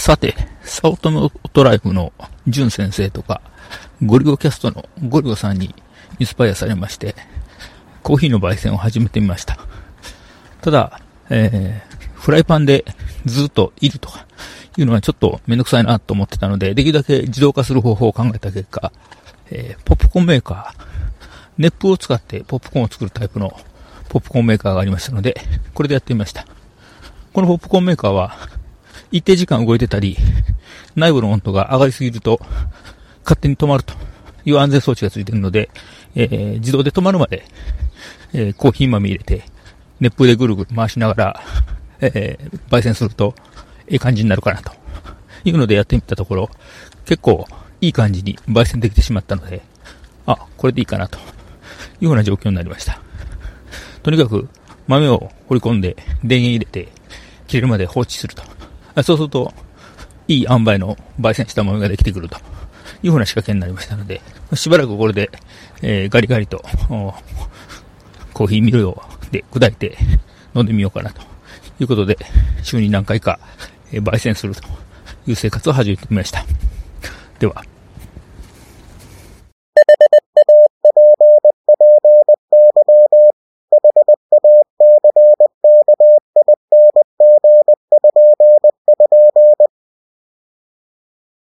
[0.00, 2.14] さて、サウトムトライフの
[2.48, 3.42] ジュン先生とか、
[4.02, 5.74] ゴリゴキャストのゴリゴさんに
[6.18, 7.14] インスパイアされまして、
[8.02, 9.58] コーヒーの焙煎を始めてみました。
[10.62, 12.86] ただ、えー、フライパンで
[13.26, 14.26] ずっといるとか
[14.78, 18.92] いうのはちょっとめんどくさいなと思ってたので、できるだけ自動化する方法を考えた結果、
[19.50, 20.82] えー、ポップコーンメーカー、
[21.58, 23.54] 熱風を使ってポップコーンを作るタイプの
[24.08, 25.38] ポップコーンメーカーがありましたので、
[25.74, 26.46] これでやってみました。
[27.34, 28.34] このポップコーンメーカーは、
[29.10, 30.16] 一定時間動いてたり、
[30.94, 32.40] 内部の温度が上がりすぎると、
[33.22, 33.94] 勝手に止まると
[34.44, 35.70] いう安全装置がついているので、
[36.14, 37.44] えー、自動で止まるまで、
[38.32, 39.44] えー、コーヒー豆入れて、
[40.00, 41.40] 熱風でぐるぐる回しながら、
[42.00, 43.34] えー、焙煎すると、
[43.88, 44.80] いい感じになるかなと。
[45.44, 46.50] いうのでやってみたところ、
[47.04, 47.46] 結構
[47.80, 49.62] いい感じに焙煎できてしまったので、
[50.26, 51.22] あ、これでいいかなとい
[52.02, 53.00] うような状況になりました。
[54.02, 54.48] とにかく
[54.86, 56.88] 豆を掘り込んで電源入れて
[57.46, 58.59] 切れるまで放置すると。
[59.02, 59.52] そうすると、
[60.28, 62.38] いい塩梅の焙煎した豆ができてくると
[63.02, 64.20] いうふうな仕掛けになりましたので、
[64.54, 65.30] しばらくこれで、
[65.82, 66.62] えー、ガリガリと、
[68.32, 69.96] コーヒーミルをで砕いて
[70.54, 71.22] 飲んでみようかなと
[71.80, 72.18] いうことで、
[72.62, 73.38] 週に何回か、
[73.92, 74.62] えー、焙煎すると
[75.26, 76.44] いう生活を始めてみました。
[77.38, 77.69] では。